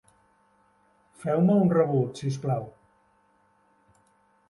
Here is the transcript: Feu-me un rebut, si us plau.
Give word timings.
Feu-me 1.25 1.59
un 1.67 1.71
rebut, 1.75 2.19
si 2.25 2.33
us 2.35 2.43
plau. 2.47 2.67